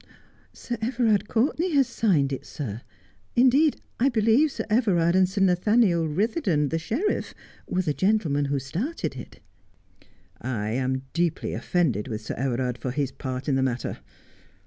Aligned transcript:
'Sir 0.51 0.77
Everard 0.81 1.27
Courtenay 1.29 1.69
has 1.75 1.85
signed 1.85 2.33
it, 2.33 2.43
sir. 2.43 2.81
Indeed, 3.35 3.79
I 3.99 4.09
believe 4.09 4.49
Sir 4.51 4.65
Everard 4.67 5.15
and 5.15 5.29
Sir 5.29 5.41
Nathaniel 5.41 6.07
Eitherdon, 6.07 6.71
the 6.71 6.79
sheriff, 6.79 7.35
were 7.67 7.83
the 7.83 7.93
gentlemen 7.93 8.45
who 8.45 8.57
started 8.57 9.15
it.'' 9.15 9.41
I 10.41 10.69
am 10.71 11.03
deeply 11.13 11.53
offended 11.53 12.07
with 12.07 12.21
Sir 12.21 12.33
Everard 12.33 12.79
for 12.79 12.89
his 12.89 13.11
part 13.11 13.47
in 13.47 13.53
the 13.53 13.61
matter. 13.61 13.99